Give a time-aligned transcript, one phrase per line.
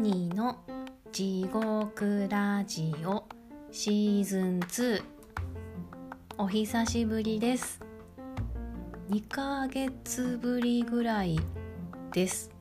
[0.00, 0.58] ニーの
[1.10, 3.24] 地獄ラジオ
[3.72, 5.02] シーズン2
[6.38, 7.80] お久しぶりです。
[9.10, 11.40] 2ヶ月ぶりぐらい
[12.12, 12.52] です。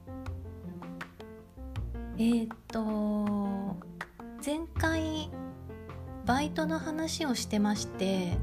[2.17, 3.77] えー、っと
[4.43, 5.29] 前回
[6.25, 8.35] バイトの話をしてまして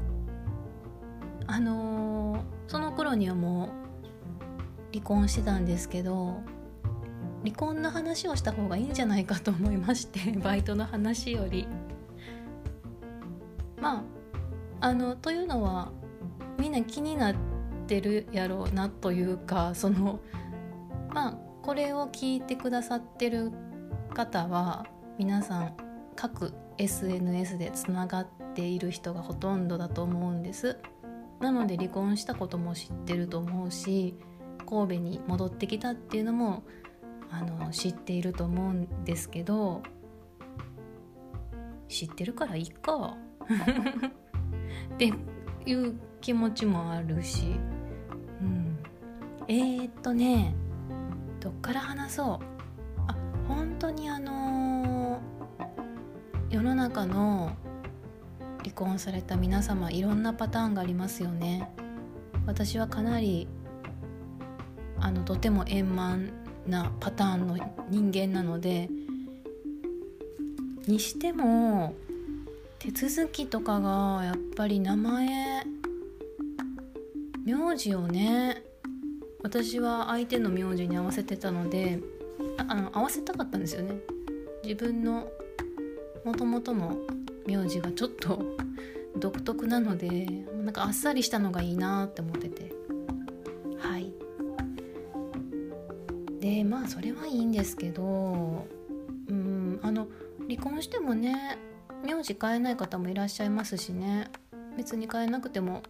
[1.47, 2.39] あのー、
[2.69, 6.39] その頃にはもう離婚してたんですけど
[7.45, 11.67] 離婚の話をした方がいいんじゃないかと思いまして バイトの話より。
[13.79, 14.03] まあ
[14.87, 15.91] あのというのは
[16.59, 17.35] みんな気になっ
[17.87, 20.19] てるやろうなというかその
[21.13, 23.51] まあこれを聞いてくださってる
[24.15, 24.87] 方は
[25.19, 25.73] 皆さん
[26.15, 30.77] 各 SNS でつながっている人がほとんどだと思うんです
[31.39, 34.17] なので離婚したことも知ってると思うし
[34.65, 36.63] 神戸に戻ってきたっていうのも
[37.37, 39.83] あの知っていると思うんですけど
[41.87, 43.15] 知ってるからいいか。
[44.95, 45.13] って
[45.65, 47.55] いう気持ちもあるし、
[48.41, 48.77] うん、
[49.47, 50.55] えー、っとね
[51.39, 52.45] どっから話そう。
[53.07, 53.15] あ
[53.47, 57.51] 本当にあのー、世の中の
[58.63, 61.69] 離婚された皆様いろんなパターンがありますよね。
[62.47, 63.47] 私はかなり
[64.99, 66.31] あのとても円満
[66.67, 67.57] なパターンの
[67.89, 68.89] 人間なので
[70.87, 71.95] にしても
[72.79, 75.65] 手続きとかがやっぱり名前
[77.43, 78.63] 名字をね
[79.43, 81.99] 私は相手の名字に合わせてたので
[82.57, 83.95] ああの合わせたかったんですよね。
[84.63, 85.27] 自分の
[86.23, 86.97] もともとの
[87.45, 88.41] 名字がちょっと
[89.17, 90.25] 独特なので
[90.63, 92.74] なんかあっさりしたのがいいなって思ってて。
[96.65, 98.67] まあそれはいいんですけど
[99.27, 100.07] うんあの
[100.49, 101.57] 離婚してもね
[102.03, 104.29] 名字変えない方もいらっしゃいますしね。
[104.77, 105.83] 別に変えなくても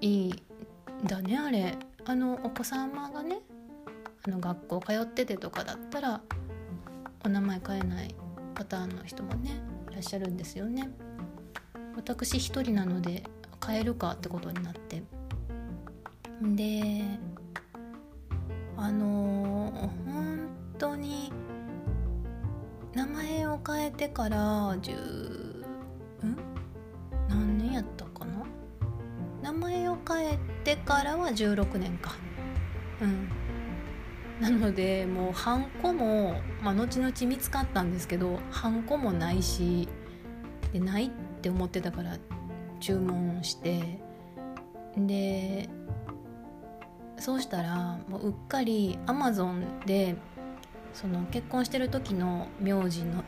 [0.00, 0.42] いい
[1.04, 1.76] だねあれ。
[2.04, 3.40] あのお子様がね
[4.26, 6.20] あの学校通っててとかだったら
[7.24, 8.14] お名前変えない
[8.54, 10.90] パターンの人もねいらっしゃるんですよね。
[11.96, 13.22] 私一人なので
[13.64, 15.02] 変えるかってことになって。
[16.42, 17.18] で
[18.76, 19.72] あのー、
[20.12, 21.32] 本当に
[22.94, 26.36] 名前を変えてから10ん？
[27.28, 28.44] 何年やったかな？
[29.42, 32.12] 名前を変えてからは16年か。
[33.00, 33.28] うん。
[34.40, 39.88] なのでもうハンコも、まあ、後々見つかったんですけどハンコもないし
[40.72, 42.18] でないって思ってたから
[42.80, 44.00] 注文して
[44.96, 45.68] で
[47.22, 50.16] そうしたらもううっかりアマゾンで
[50.92, 53.22] その結婚してる時の名字の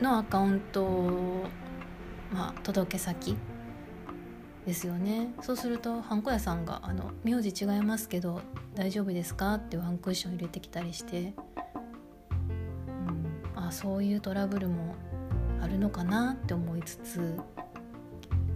[0.00, 1.46] のアカウント
[2.32, 3.36] まあ、届け先
[4.66, 5.34] ですよね。
[5.42, 8.40] そうするとハンコ屋さんがあの「名字違いますけど
[8.74, 11.34] 大丈夫ですか?」ってワンクッション入れてきたりして、
[13.54, 14.96] うん、あそういうトラブルも
[15.60, 16.32] あるのかな？
[16.32, 17.38] って思いつつ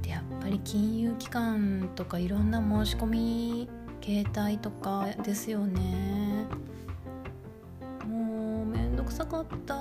[0.03, 3.69] でやっぱり金融機関とかいろんな申し込み
[4.07, 6.47] 携帯とかですよね。
[8.07, 9.75] もうめんどくさかった。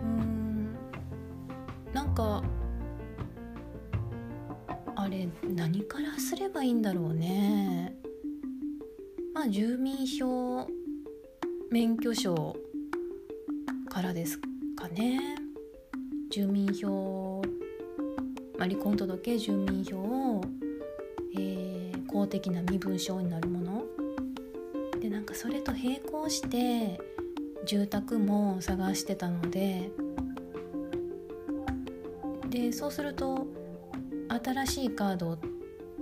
[0.00, 0.76] うん。
[1.92, 2.44] なんか
[4.94, 7.96] あれ何からすればいいんだろうね。
[9.34, 10.68] まあ住民票
[11.72, 12.54] 免許証
[13.88, 14.38] からです
[14.76, 15.18] かね。
[16.30, 17.42] 住民票、
[18.58, 20.23] まあ、離婚届住民票を
[22.14, 23.82] 公的な身分証になるもの？
[25.00, 27.00] でなんかそれと並行して
[27.66, 29.90] 住宅も探してたので
[32.48, 33.48] でそうすると
[34.44, 35.38] 新しいカード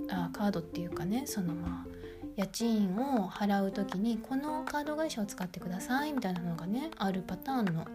[0.09, 1.87] あカードっていうかねそのまあ
[2.35, 7.87] 家賃を払う時にこのカード会社を使ってくださいみたいなのがねあるパターンの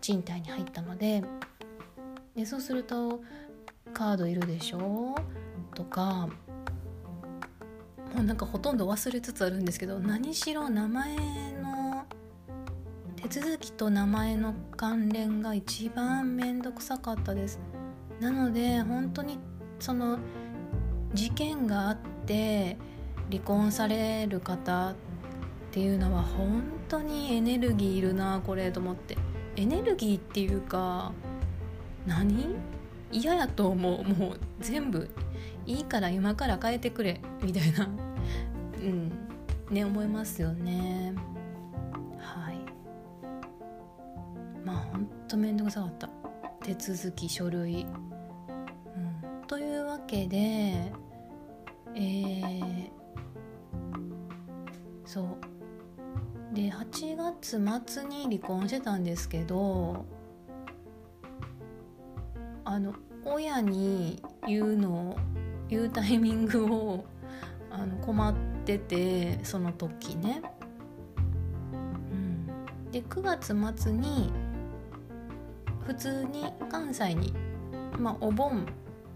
[0.00, 1.22] 賃貸に入ったので
[2.34, 3.20] でそうすると
[3.92, 5.14] カードいるでしょ？
[5.74, 6.28] とか
[8.14, 11.16] もうなんかほとんど忘れつつあるんですけど何しろ名前
[11.62, 12.04] の
[13.16, 17.58] 手続きと名前の関連が一番面倒くさかったです。
[18.20, 19.38] なので本当に
[19.78, 20.18] その
[21.14, 21.96] 事件があっ
[22.26, 22.76] て
[23.30, 24.94] 離婚される方っ
[25.70, 29.16] ていうのは本当にエネルギーいるなこれと思って。
[29.56, 31.12] エネルギーっていうか
[32.06, 32.54] 何
[33.10, 34.04] 嫌やと思う。
[34.04, 35.08] もう全部
[35.66, 37.20] いいから今から変えてくれ。
[37.42, 37.88] みたいな。
[38.76, 39.12] うん。
[39.70, 41.14] ね思いますよね。
[42.18, 42.58] はい。
[44.64, 46.08] まあほんと面倒くさかった。
[46.62, 50.92] 手続き書類、うん、というわけで
[51.94, 52.90] えー、
[55.06, 56.54] そう。
[56.54, 60.06] で8月末に離婚してたんですけど
[62.70, 62.92] あの
[63.24, 65.16] 親に言うのを
[65.70, 67.04] 言うタイミングを
[67.72, 68.34] あの困っ
[68.66, 70.42] ててその時ね。
[72.12, 72.46] うん、
[72.92, 74.30] で9月末に
[75.86, 77.32] 普通に関西に
[77.98, 78.66] まあお盆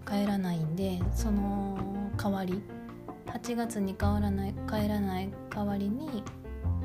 [0.07, 1.77] 帰らないんでその
[2.17, 2.63] 代わり
[3.27, 6.25] 8月に変わらない帰らない代わりに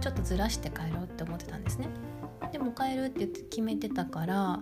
[0.02, 1.88] ちょっとずらして帰ろうって思ってたんですね
[2.52, 4.60] でも帰るって決めてたから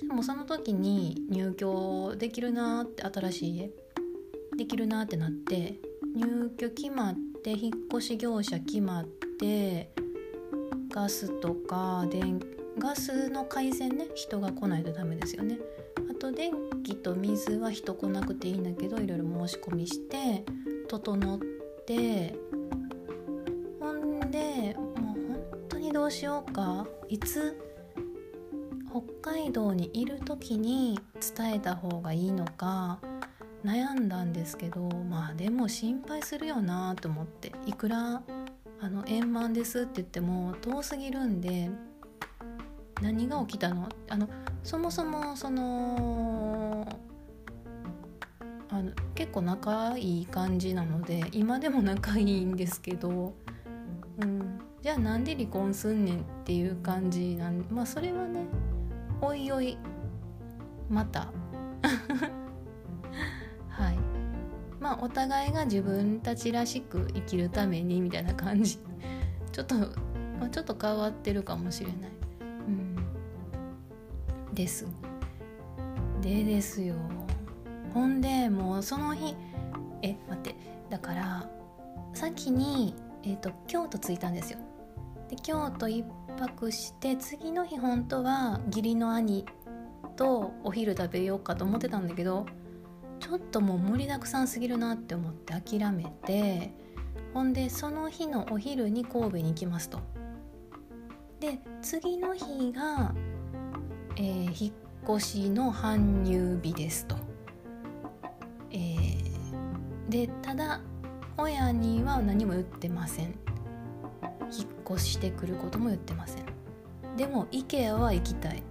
[0.00, 3.70] でもその時に入居できるなって新しい家。
[4.56, 5.78] できるなってなって
[6.16, 7.14] 入居決まっ
[7.44, 9.04] て引っ越し業者決まっ
[9.38, 9.92] て
[10.90, 12.40] ガスとか電
[12.76, 15.58] ガスの回線ね人が来ないとダメですよね。
[16.10, 16.52] あと電
[16.82, 20.44] 気と水は人来なくていいんだけどいろいろ申し込みして
[20.88, 21.38] 整っ
[21.86, 22.34] て
[23.78, 26.86] ほんでもう本当にどうしようか。
[27.08, 27.56] いつ
[28.90, 30.98] 北海道にいる時に
[31.36, 32.98] 伝えた方がいいのか
[33.64, 38.22] 悩んだんですけどまあでも心配するよなと思っていくら
[38.80, 41.70] あの円満ですって言っても遠すぎるんで
[43.02, 43.88] 何が起きたの？
[44.08, 44.28] あの
[44.62, 46.86] そもそもその
[48.70, 53.34] あの結構仲いい感じなので今でも仲いいんですけど、
[54.20, 58.46] うん、じゃあなんで離婚すんねんっていう感じなんまあそれはね
[59.20, 59.76] おいおい。
[60.88, 61.28] また。
[63.68, 63.98] はい。
[64.80, 68.78] まあお互いが自分たちらしく生きるためにみたいな感じ。
[69.52, 69.74] ちょっと、
[70.50, 71.96] ちょっと変わってるかもしれない。
[72.68, 72.96] うん。
[74.54, 74.86] です。
[76.20, 76.94] でですよ。
[77.94, 79.36] ほんでもうその日
[80.02, 80.54] え待って。
[80.90, 81.48] だから
[82.14, 84.58] 先に、えーと、京都着いたんですよ。
[85.28, 85.88] で京都
[86.38, 89.44] 泊して次の日本当は義理の兄
[90.16, 92.46] とお昼食べようかと思ってたんだけど
[93.20, 96.72] ちょっともう盛りだくさんすぎるなって思って諦めて
[97.34, 100.00] ほんでその日のお昼に神戸に行きますと
[101.40, 103.14] で次の日が
[104.20, 104.74] えー、引っ
[105.16, 107.16] 越しの搬入日ですと。
[108.72, 110.80] えー、でただ
[111.36, 113.34] 親には何も言ってません。
[114.90, 116.44] 越してくることも言ってません。
[117.16, 118.62] でも IKEA は行きたい。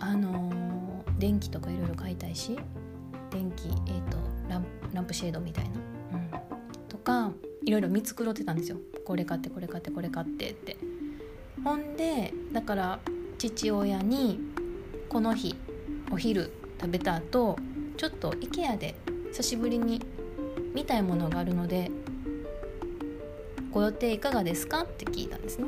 [0.00, 2.56] あのー、電気とかいろいろ買いたいし
[3.30, 4.16] 電気、えーと、
[4.48, 5.70] ランランプシェードみたいな、
[6.12, 6.30] うん、
[6.88, 7.30] とか
[7.64, 10.76] いろいろ見繕ってたんですよこれ買ってこれ買ってこれ買ってって
[11.64, 12.98] ほんでだから
[13.36, 14.40] 父親に
[15.08, 15.56] この日
[16.10, 17.58] お昼食べた後
[17.96, 18.94] ちょっと IKEA で
[19.32, 20.00] 久しぶりに
[20.74, 21.90] 見たいものがあるので
[23.70, 24.82] ご予定いかがですか？
[24.82, 25.66] って聞いたんですね。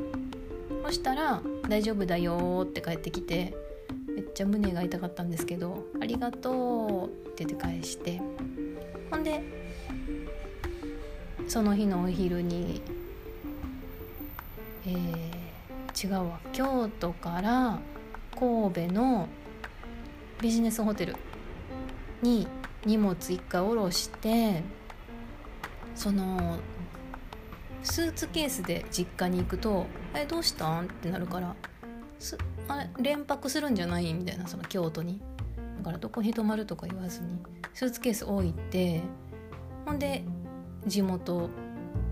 [0.84, 3.54] そしたら「大丈夫だよ」って帰ってきて
[4.08, 8.20] めっちゃ胸が痛かったんですけど「ありがとう」って言って返して
[9.10, 9.40] ほんで
[11.46, 12.82] その日のお昼に
[14.86, 15.30] えー
[16.02, 17.78] 違うわ京都から
[18.38, 19.28] 神戸の
[20.40, 21.16] ビジネスホテル
[22.22, 22.46] に
[22.86, 24.62] 荷物一回下ろして
[25.94, 26.58] その
[27.82, 31.54] スーツケースで実家に行くと「えどうしたん?」ってなるから
[32.18, 32.36] す
[32.68, 34.12] あれ連泊するんじゃない？
[34.14, 35.20] みたいなその京都に。
[35.78, 37.38] だからどこに泊まるとか言わずに
[37.72, 39.00] スーツケース置いて
[39.86, 40.22] ほんで
[40.86, 41.48] 地元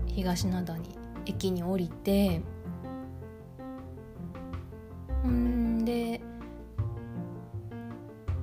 [0.07, 0.97] 東灘に
[1.27, 2.41] 駅に降りて
[5.21, 6.19] ほんで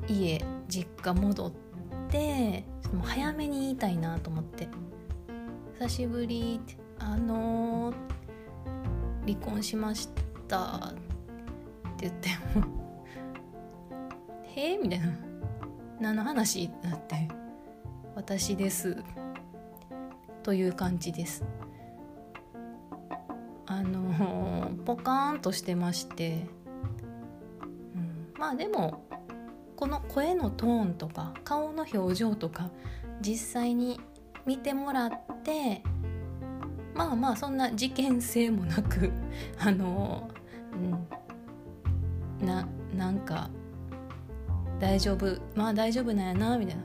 [0.06, 1.52] 家実家戻っ
[2.08, 4.68] てもう早めに言いたいなと思って
[5.80, 10.08] 「久しぶり」って「あのー、離婚しまし
[10.48, 10.94] た」っ
[11.96, 12.64] て言っても
[14.54, 15.06] 「へえ?」みたいな
[16.00, 17.28] 「何の話?」ってなって
[18.14, 18.96] 「私です」
[20.42, 21.44] という感じです。
[23.68, 26.46] あのー、ポカーンとしてまして
[27.94, 29.02] うんまあでも
[29.74, 32.70] この声のトーンとか顔の表情とか
[33.20, 34.00] 実際に
[34.46, 35.10] 見てもらっ
[35.42, 35.82] て
[36.96, 39.12] まあまあそんな事件性もなく
[39.58, 40.30] あの、
[42.40, 43.50] うん、ななんか
[44.80, 46.82] 大丈夫まあ大丈夫なんやなみたいな。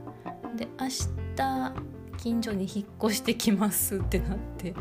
[0.56, 0.88] で明
[1.36, 1.74] 日
[2.18, 4.74] 近所に引っ越してきますってなって。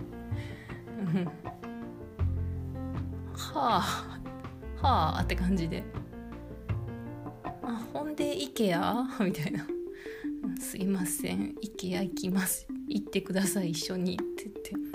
[3.52, 4.20] はあ
[4.82, 5.84] はあって感じで。
[8.60, 9.24] IKEA?
[9.24, 9.66] みたいな
[10.60, 12.66] 「すいません IKEA 行きます。
[12.88, 14.89] 行ってください一緒に」って言って。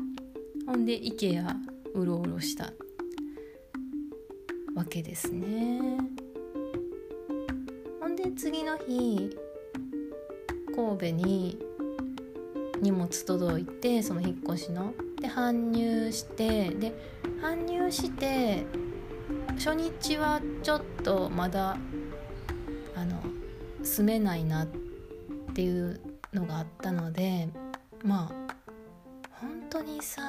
[0.75, 1.41] ほんで IKEA
[1.93, 2.73] うろうろした
[4.75, 5.79] わけですね。
[8.01, 9.37] ほんで次の日
[10.75, 11.57] 神戸に
[12.81, 14.93] 荷物届いてその引っ越しの。
[15.21, 16.93] で搬入してで
[17.41, 18.65] 搬入して
[19.57, 21.77] 初日はちょっとまだ
[22.97, 23.23] あの
[23.81, 24.67] 住めないなっ
[25.53, 26.01] ていう
[26.33, 27.47] のがあったので
[28.03, 28.44] まあ
[29.75, 30.21] 当にさ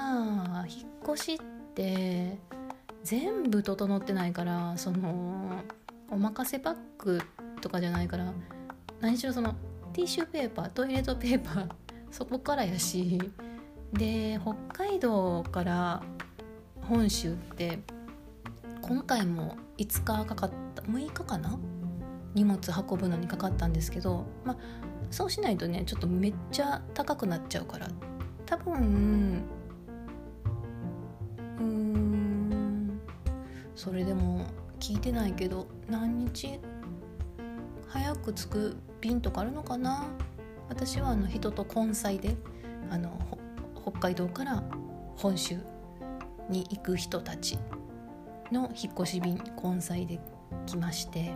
[0.69, 1.39] 引っ越しっ
[1.75, 2.37] て
[3.05, 5.63] 全部整ってないからその
[6.11, 7.21] おまかせバッグ
[7.61, 8.33] とかじゃないから
[9.01, 9.55] 何しろその
[9.93, 11.69] ティッシュペーパートイレットペーパー
[12.11, 13.21] そこからやし
[13.93, 16.03] で北海道から
[16.83, 17.79] 本州って
[18.83, 21.57] 今回も5日かかった6日かな？
[22.35, 22.59] 荷物
[22.91, 24.57] 運ぶのにかかったんですけど、まあ、
[25.11, 27.89] そうしないとねちょっとめっちゃ高くなっちゃうから
[28.47, 29.43] 多分
[31.59, 33.01] うん
[33.75, 34.47] それでも
[34.79, 36.59] 聞いてないけど何日
[37.89, 40.07] 早く着く便とかあるのかな？
[40.69, 42.37] 私はあの人と根菜で
[42.91, 43.19] あの
[43.83, 44.63] 北海道から
[45.17, 45.57] 本州
[46.49, 47.59] に行く人たち
[48.53, 50.21] の引っ越し便根菜で
[50.67, 51.35] 来まして。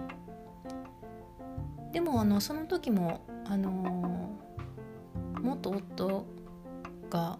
[1.92, 4.30] でもあのその時もあの
[5.40, 6.24] 元夫
[7.10, 7.38] が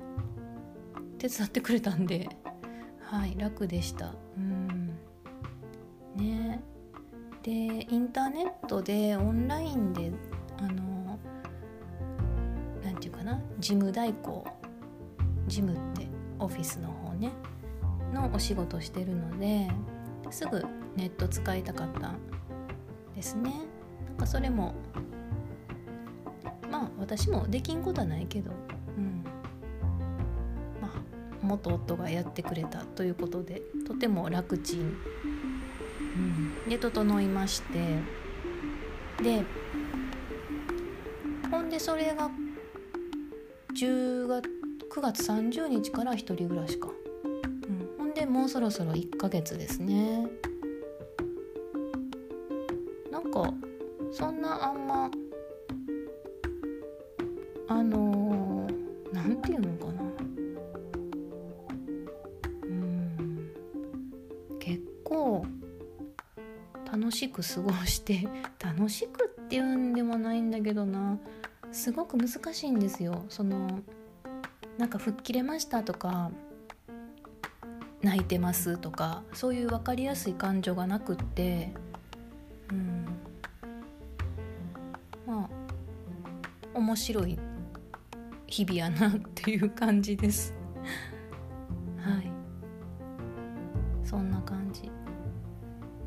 [1.18, 2.28] 手伝ってくれたんで
[3.00, 4.14] はい楽でした。
[4.36, 4.98] うん。
[6.16, 6.62] ね。
[7.42, 10.12] でインターネットでオンラインで
[10.58, 11.18] あの
[12.84, 14.46] なんていうかな事務代行
[15.46, 16.06] 事務って
[16.38, 17.32] オフィスの方ね
[18.12, 19.70] のお仕事してるので
[20.30, 20.62] すぐ
[20.96, 22.12] ネット使いたかった
[23.14, 23.52] ですね。
[24.06, 24.74] なんかそれも
[26.70, 28.52] まあ私もできんことはないけど
[28.96, 29.24] うん。
[31.50, 34.84] 元夫がやってくれたということでとても楽ちん、う
[36.66, 37.98] ん、で整いまして。
[39.22, 39.44] で
[41.50, 42.30] ほんでそれが
[43.78, 44.48] 10月
[44.94, 46.88] 9月30日から1人暮らしか。
[47.24, 50.29] うん、ほんでもうそろそろ1ヶ月ですね。
[67.40, 68.28] く過ごして
[68.62, 71.18] 楽しくっていうんでもないんだけどな。
[71.72, 73.24] すごく難しいんですよ。
[73.28, 73.80] その
[74.78, 76.30] なんか吹っ切れましたとか
[78.02, 81.72] 泣いてますとかそういう分かりやすい感情がなくって、
[82.70, 83.06] うん、
[85.26, 85.50] まあ
[86.74, 87.38] 面白い
[88.46, 90.54] 日々やなっていう感じです。
[91.98, 92.32] はい。
[94.02, 94.90] そんな感じ。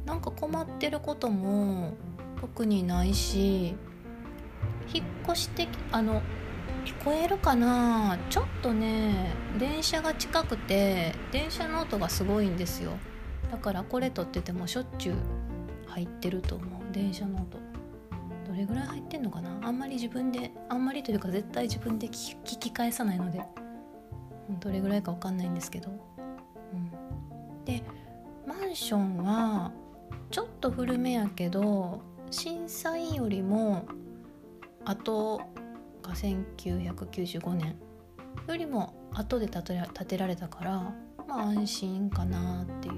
[0.06, 1.94] なんか困ってることも
[2.40, 3.76] 特にないし
[4.94, 6.22] 引っ越してあの
[6.86, 8.18] 聞こえるかな？
[8.30, 12.92] ちょっとね電車が近くて電車の音がすごいんですよ。
[13.52, 15.16] だからこれ撮っててもしょっちゅう
[15.88, 16.92] 入ってると思う。
[16.92, 17.58] 電車の音。
[18.46, 19.58] どれぐらい入ってんのかな？
[19.64, 23.42] あんまり自分であんまりというか絶対自分で聞き返さないので。
[24.60, 25.90] どれぐらいか分かんないんですけど、
[26.74, 27.82] うん、で
[28.46, 29.72] マンションは
[30.34, 33.86] ちょっと古めやけど震災よりも
[34.84, 35.38] あと
[36.02, 37.76] が1995年
[38.48, 40.72] よりも後で建てら建てられたから
[41.28, 42.94] まあ安心かなっていう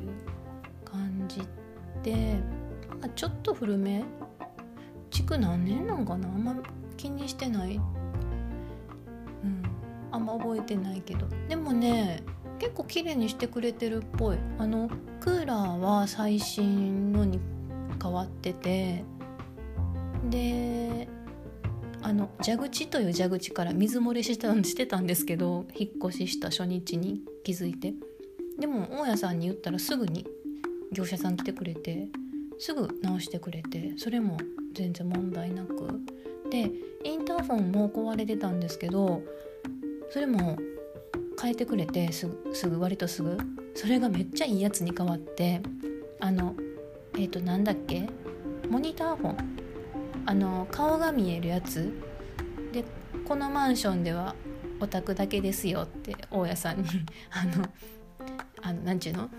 [0.85, 1.41] 感じ
[2.03, 2.37] で、
[3.01, 4.05] まあ、ちょっと古め。
[5.09, 6.29] 築何年なんかな？
[6.29, 6.55] あんま
[6.95, 7.75] 気にしてない。
[7.75, 7.83] うん。
[10.09, 11.27] あんま覚えてないけど。
[11.49, 12.23] でもね
[12.59, 14.37] 結構綺麗にしてくれてるっぽい。
[14.57, 17.39] あのクーラーは最新のに
[18.01, 19.03] 変わってて
[20.29, 21.07] で
[22.01, 27.93] あの蛇口という蛇口から水漏れしたしてたんですけど引っ越しした初日に気づいて。
[28.59, 30.25] でも大家さんに言ったらすぐに
[30.91, 32.07] 業者さん来てくれて
[32.57, 34.37] すぐ直してくれてそれも
[34.73, 36.01] 全然問題なく。
[36.49, 36.71] で
[37.03, 39.21] インターフォンも壊れてたんですけど
[40.11, 40.57] それも
[41.45, 42.27] 変えてくれてす
[42.67, 43.37] ぐ割とすぐ。
[43.75, 45.61] それがめっちゃいいやつに変わって
[46.19, 46.55] あの
[47.15, 48.09] えっ、ー、となんだっけ？
[48.67, 49.37] モニターフォン。
[50.25, 51.93] あの顔が見えるやつ。
[52.71, 52.83] で
[53.27, 54.33] このマンションでは
[54.79, 56.85] オタクだけですよって大家さんに。
[57.29, 57.67] あの
[58.63, 59.29] あのなんちゅうの？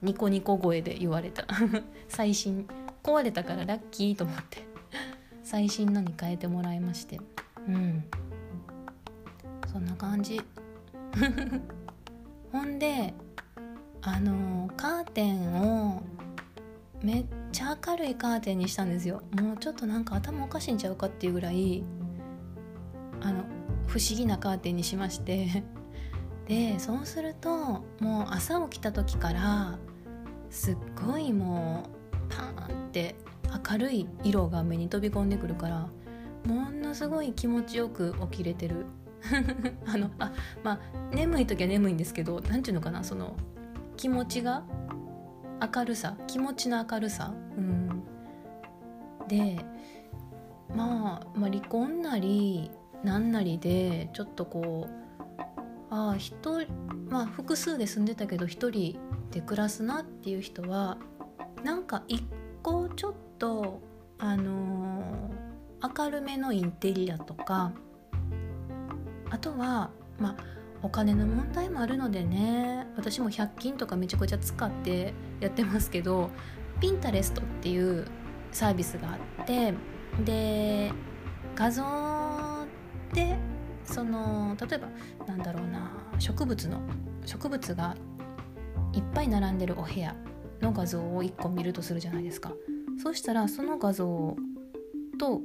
[0.00, 1.46] ニコニコ声で言われた。
[2.08, 2.66] 最新。
[3.02, 4.66] 壊れたからラッキーと思って。
[5.42, 7.20] 最新のに変えてもらいまして。
[7.68, 8.02] うん。
[9.70, 10.40] そんな感じ。
[12.52, 13.14] ほんで
[14.02, 16.02] あのカーテンを
[17.02, 19.22] めっちゃ明るいカーテンにしたんですよ。
[19.32, 21.84] もうちょっとなんか頭おかしいんちゃうかっていうぐらい
[23.20, 23.44] あの
[23.86, 25.64] 不思議なカーテンにしまして。
[26.46, 29.78] でそうするともう朝起きた時から
[30.50, 33.14] すっごいもうパーンって
[33.70, 35.88] 明るい色が目に飛び込んでくるから
[36.46, 38.84] ものすごい気持ちよく起きれてる。
[39.86, 40.80] あのあまあ
[41.14, 43.36] 眠い時は眠いんですけど何ていうのかなその
[43.96, 44.64] 気持ちが
[45.74, 48.02] 明るさ気持ちの明るさ、うん、
[49.28, 49.64] で、
[50.74, 52.70] まあ、まあ離婚なり
[53.02, 55.04] 何なりでちょっとこう
[55.90, 56.60] ああ人
[57.08, 58.98] まあ複数で住んでたけど一人
[59.30, 60.98] で暮らすなっていう人は
[61.62, 62.24] なんか一
[62.62, 63.80] 個ちょっと
[64.18, 67.72] あのー、明るめのインテリアとか
[69.34, 70.36] あとはまあ
[70.80, 76.30] お金の問題もあるのでね私も100均とかめちゃくちゃ使ってやってますけど
[76.80, 78.06] ピンタレストっていう
[78.52, 79.74] サービスがあって
[80.24, 80.92] で
[81.56, 81.82] 画像
[83.12, 83.36] で
[83.84, 84.88] その例えば
[85.26, 86.80] なんだろうな植物の
[87.26, 87.96] 植物が
[88.92, 90.14] いっぱい並んでるお部屋
[90.60, 92.52] の画像を1個見るとするじゃないですか。
[93.02, 94.36] そしたらその画像
[95.18, 95.40] と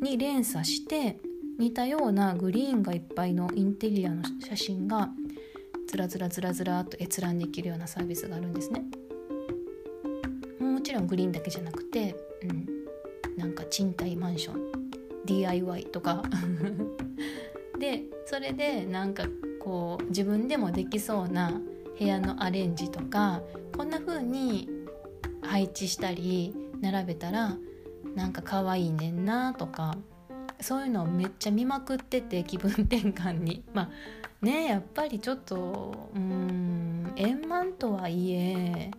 [0.00, 1.18] に連鎖して
[1.60, 5.10] 似たようなグリーンがいっぱいのインテリアの写真が
[5.86, 8.82] ずらずらずらずらと閲覧できるようなサービスがあるんですね。
[10.58, 14.90] もちろんグリーンだけじゃなくて、うん、なんか賃貸マンション
[15.26, 16.22] DIY とか
[17.78, 19.24] でそれでなんか
[19.62, 21.60] こう自分でもできそうな
[21.98, 23.42] 部屋のアレンジとか
[23.76, 24.66] こんな風に
[25.42, 27.58] 配置したり並べたら
[28.14, 29.98] なんか可愛いねんなとか
[30.62, 33.64] そういうのをめっちゃ見まくってて気分転換に。
[33.74, 33.90] まあ
[34.42, 38.90] ねやっぱりちょっとうん円満とはいえ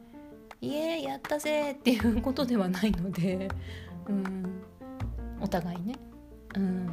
[0.61, 3.47] イエーやったぜっていうことではないので
[4.07, 4.45] うん
[5.41, 5.95] お互いね。
[6.55, 6.89] うん。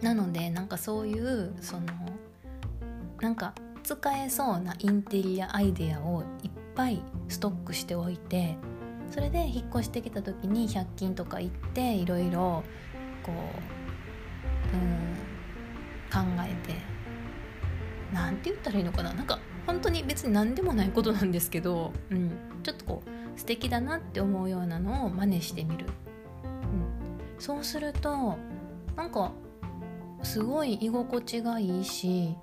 [0.00, 1.86] なのでなんかそういうその
[3.20, 8.56] なんか使えそうなインテリアアイデアをいっぱいストックしておいて
[9.10, 12.64] それで引っ越してきた時に100均とか行っていろいろ
[13.24, 15.14] こう、うん、
[16.12, 16.74] 考えて
[18.12, 19.12] 何て言ったらいいのかな？
[19.12, 22.30] なんか本当に別に何でもないことなんですけど、うん、
[22.62, 25.86] ちょっとこう素敵だなって思うようなのを真似してみる、
[26.44, 28.36] うん、そうすると
[28.94, 29.32] なんか
[30.22, 32.36] すごい居心地がいいし、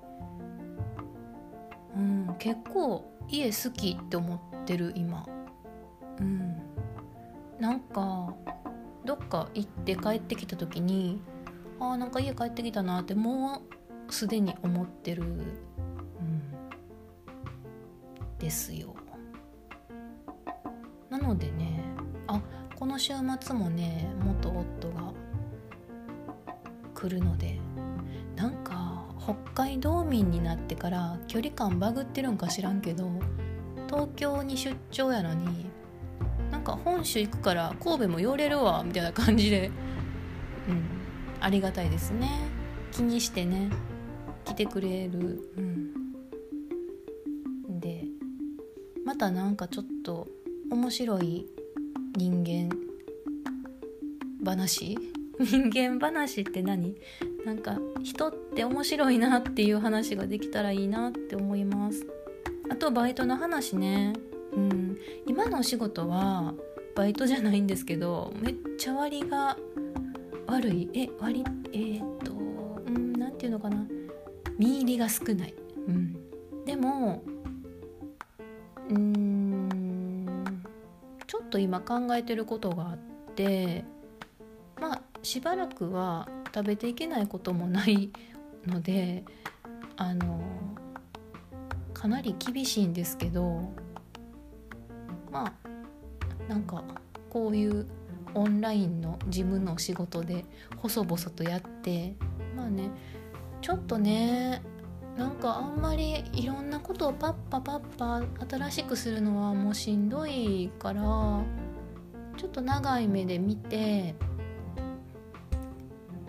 [1.96, 5.26] うん、結構家好きって思ってる今、
[6.20, 6.60] うん、
[7.58, 8.34] なんか
[9.04, 11.20] どっか行って帰ってきた時に
[11.80, 13.62] あーなんか家帰ってきたなっても
[14.08, 15.52] うすでに思ってる、うん、
[18.38, 18.94] ですよ。
[21.10, 21.82] なのでね
[22.26, 22.40] あ
[22.76, 25.12] この週末もね元夫が
[26.94, 27.58] 来るので
[28.36, 33.10] なんか北海道民になってから距離感バグってるんか知らんけど
[33.88, 35.70] 東京に出張やのに
[36.62, 39.72] なんか本州行くから神戸も寄れるわみたいな感じで。
[40.68, 40.84] うん。
[41.40, 42.30] ありがたいですね。
[42.92, 43.68] 気にしてね。
[44.44, 45.50] 来てくれる。
[45.56, 45.92] うん。
[47.80, 48.04] で
[49.04, 50.28] またなんかちょっと
[50.70, 51.48] 面白い
[52.14, 52.70] 人間
[54.44, 54.96] 話？
[55.42, 56.94] 人間話って何？
[57.44, 62.06] なんか人って面白いなっていう話ができたらいいなって思います。
[62.70, 64.12] あとバイトの話ね。
[64.52, 66.54] うん、今のお仕事は
[66.94, 69.56] バイトじゃないんですけどめっちゃ割が
[70.46, 70.90] 悪い。
[70.94, 73.86] え割えー、っとうん何て言うのかな。
[74.58, 75.54] 身入りが少ない、
[75.88, 76.16] うん、
[76.64, 77.22] でも
[78.88, 80.62] うん
[81.26, 82.98] ちょっと今考えてることがあっ
[83.34, 83.84] て
[84.80, 88.10] まあしばらくは食べていけないこともない
[88.66, 89.24] ので
[89.96, 90.42] あの
[91.94, 93.72] かなり厳しいんですけど
[95.32, 96.84] まあなんか
[97.30, 97.86] こういう
[98.34, 100.44] オンラインの事務の仕事で
[100.76, 102.14] 細々とやって
[102.56, 102.90] まあね
[103.60, 104.62] ちょっとね
[105.16, 111.02] なんかあんまりいろんなことをパッパパッパ新しくするのはもうしんどいから
[112.36, 114.14] ちょっと長い目で見て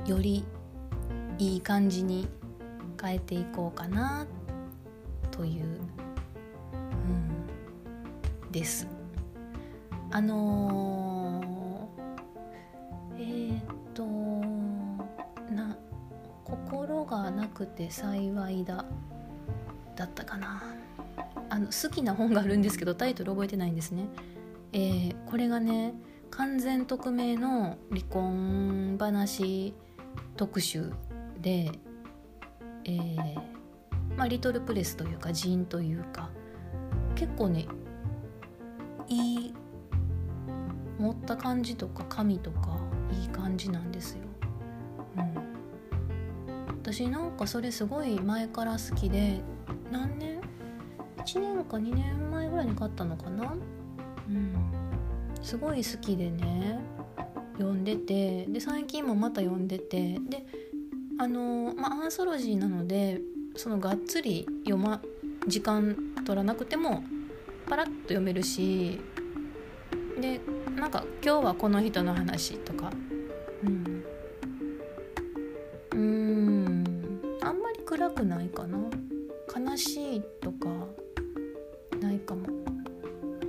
[0.06, 0.46] より
[1.40, 2.28] いい感じに
[3.02, 4.28] 変えていこうかな
[5.32, 5.80] という、
[8.54, 8.88] です。
[10.12, 13.64] あのー、えー、っ
[13.96, 14.06] と
[15.52, 15.76] な
[16.46, 18.86] 心がなくて幸いだ
[19.96, 20.62] だったかな
[21.50, 24.06] あの好きな本があるんですけどタイトル覚えてないんですね。
[24.72, 25.96] えー、これがね
[26.30, 29.74] 完全匿名の離婚話
[30.38, 30.92] 特集
[31.42, 31.72] で、
[32.86, 33.36] えー
[34.16, 36.30] まあ、リトルプレスというか寺院というか
[37.16, 37.66] 結構ね
[39.08, 39.54] いい
[41.00, 42.80] 持った感じとか紙とか
[43.12, 44.20] いい感じなんですよ。
[45.18, 45.34] うん、
[46.82, 49.42] 私なんかそれすごい前から好きで
[49.92, 50.42] 何年
[51.26, 53.56] ？1年か2年前ぐらいに買ったのかな、
[54.30, 54.56] うん、
[55.42, 56.80] すごい好きでね。
[57.58, 58.46] 読んでて。
[58.46, 60.20] で最近もまた読んでて。
[60.30, 60.46] で
[61.20, 63.22] あのまあアンソロジーなので
[63.56, 65.02] そのがっつり読ま
[65.48, 67.04] 時間取らなくても
[67.68, 69.00] パラッと読めるし
[70.20, 70.40] で
[70.76, 72.92] なんか今日はこの人の話とか。
[73.64, 74.04] うん。
[75.92, 77.22] うん。
[77.42, 78.78] あんまり暗くないかな。
[79.56, 80.70] 悲しいとか
[82.00, 82.48] ないかも。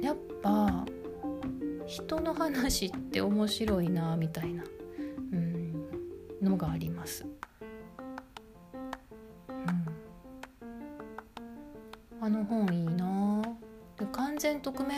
[0.00, 0.84] やっぱ
[1.86, 4.64] 人の話って面白いなみたいな、
[5.32, 5.86] うん、
[6.42, 7.26] のがあります。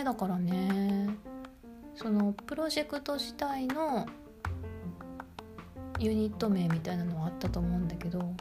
[0.06, 1.08] だからね。
[1.96, 4.06] そのプロジェクト自体の
[5.98, 8.32] ユニット名みたいなのはあったと思うんだけど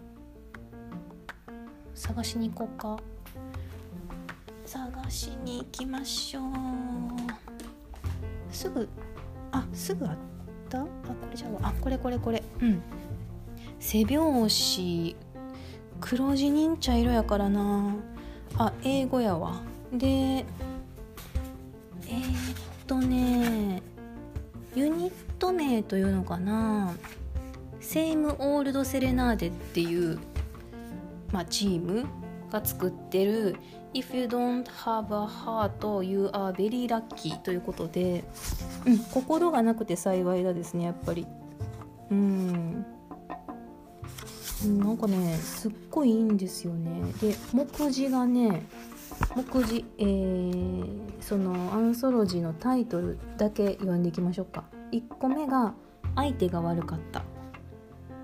[1.95, 2.99] 探しに行こうか。
[4.63, 6.43] 探しに行きましょう。
[8.51, 8.87] すぐ
[9.51, 10.17] あすぐあっ
[10.69, 10.81] た？
[10.81, 10.89] あこ
[11.31, 12.43] れじゃああこれこれこれ。
[12.61, 12.79] うん。
[13.79, 15.15] 背表紙
[15.99, 17.95] 黒地忍茶色やからな。
[18.59, 19.63] あ英語やわ。
[19.91, 20.45] で、
[23.05, 23.81] ね
[24.75, 26.95] ユニット名というのかな。
[27.79, 30.17] セイム・オールド・セレナーデっていう、
[31.31, 32.05] まあ、チーム
[32.51, 33.57] が作ってる
[33.93, 38.25] If you don't have a heart, you are very lucky ということで、
[38.85, 41.25] うん、心がなくて幸いだですねやっぱり。
[42.11, 42.85] うん
[44.63, 47.13] なんかねすっごいいいんですよね。
[47.21, 48.63] で目次がね
[49.35, 54.63] 目次、えー、そのアンソロジーのタイトルだけ読んでいきましょうか。
[54.91, 55.73] 1個目が
[56.15, 57.23] 「相手が悪かった」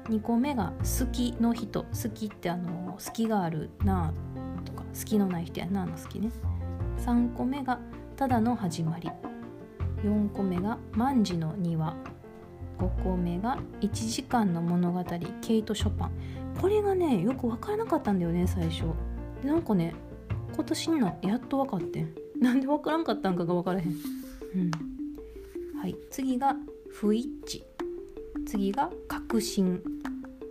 [0.09, 4.13] 2個目が「好きの人」好きってあの好きがあるな
[4.63, 6.31] とか好きのない人やなの好きね。
[6.97, 7.79] 3個目が
[8.15, 9.09] 「ただの始まり」
[10.03, 11.95] 4個目が「万事の庭」
[12.79, 15.03] 5個目が1時間の物語。
[15.41, 16.11] ケイト・ショパン。
[16.59, 18.85] これがねよく分からなかったんだよね最初。
[19.43, 19.93] でなんかね
[20.53, 22.05] 今年になってやっと分かって
[22.39, 23.87] なんで分からんかったんかが分からへん。
[23.87, 23.91] う
[24.57, 24.71] ん。
[25.79, 25.95] はい。
[26.09, 26.55] 次が
[26.89, 27.63] 不一致。
[28.45, 29.81] 次が確信。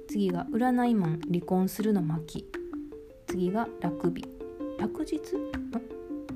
[0.08, 1.20] 次が占いマン。
[1.30, 2.46] 離婚するの巻
[3.26, 4.24] 次が楽日
[4.78, 5.20] 落日？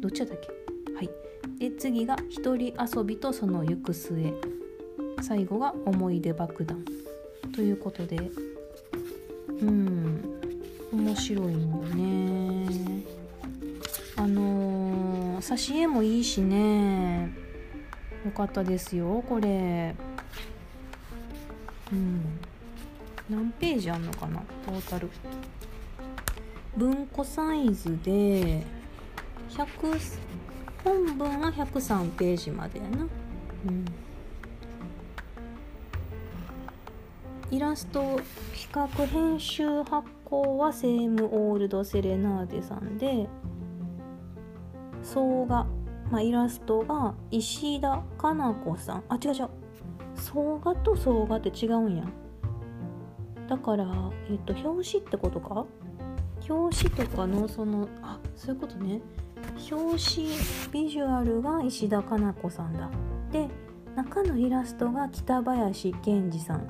[0.01, 0.41] どっちだったっ
[0.87, 0.95] け？
[0.95, 1.11] はい。
[1.59, 4.35] で次が一人遊びとその行く末。
[5.23, 6.85] 最後が思い出爆弾。
[7.55, 8.31] ということで。
[9.63, 10.41] うん。
[10.93, 13.24] 面白いもんね。
[14.25, 17.31] あのー、挿絵もいいしね。
[18.25, 19.95] よかったですよこれ。
[21.93, 22.23] うん。
[23.29, 25.11] 何ページあんのかなトータル。
[26.75, 28.65] 文庫サイズで
[29.51, 30.01] 100
[30.83, 33.07] 本文は103ページまでやな。
[33.67, 33.85] うん。
[37.51, 38.19] イラスト
[38.55, 43.29] 比較編集発行はセーム・オールド・セレナーデさんで
[45.05, 45.67] 総画、
[46.11, 49.05] まあ、イラストが石田かな子さん。
[49.09, 49.49] あ違う違う。
[50.17, 52.05] 総画と総画って違うんや。
[53.49, 53.85] だから
[54.31, 55.67] えっと表紙ってことか？
[56.49, 59.01] 表紙とかのそのあそういうことね。
[59.71, 60.29] 表紙
[60.73, 62.91] ビジュアルが石田かな子さんだ。
[63.31, 63.49] で
[63.95, 66.67] 中のイラストが北林健二さん。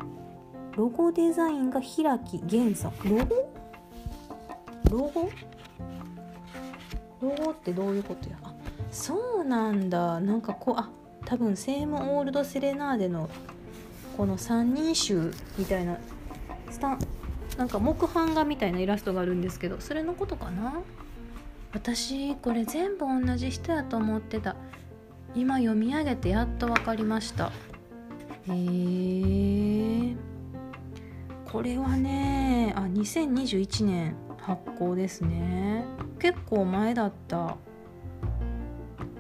[0.77, 2.93] ロゴデザインが平木源さん。
[3.09, 3.53] ロゴ？
[4.91, 5.31] ロゴ？
[7.23, 8.37] ロゴってどういうことや？
[8.43, 8.55] あ
[8.91, 10.21] そうなんだ。
[10.21, 10.91] なんかこうあ
[11.25, 13.31] 多分セーム・オールド・セレナーデの
[14.17, 15.99] この三人集みたいな
[16.71, 16.99] スタン
[17.57, 20.75] なんか木版画みたいなイラストがあるんですけどそれのことかな？
[21.73, 24.57] 私これ全部同じ人やと思ってた。
[25.35, 27.47] 今読み上げてやっと分かりました。
[27.47, 27.51] へ
[28.49, 30.17] えー。
[31.51, 34.15] これはねあ2021年。
[34.47, 35.85] 発行ですね。
[36.19, 37.57] 結構前だった。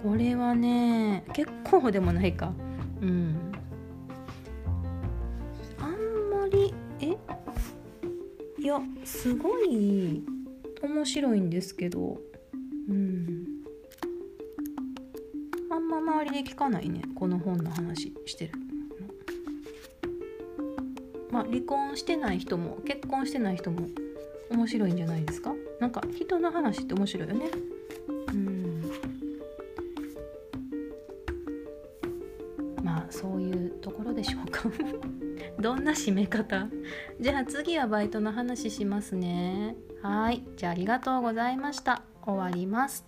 [0.03, 2.53] これはね結構でもないか。
[3.01, 3.53] うん。
[5.79, 5.91] あん
[6.41, 7.17] まりえ？
[8.63, 10.23] いやすごい
[10.83, 12.19] 面白いんですけど。
[12.89, 13.47] うん。
[15.71, 17.01] あんま周りで聞かないね。
[17.15, 18.53] この本の話してる
[21.31, 23.89] まあ離婚してない人も結婚してない人も
[24.55, 25.55] 面白いんじゃないですか？
[25.81, 27.51] なんか人の話って面白いよね。
[28.29, 28.83] うん。
[32.83, 34.63] まあそういうところでしょうか。
[35.61, 36.69] どんな締め方？
[37.21, 39.77] じゃあ次はバイトの話しますね。
[40.03, 40.45] はい。
[40.57, 42.03] じゃあありがとうございました。
[42.23, 43.05] 終わります。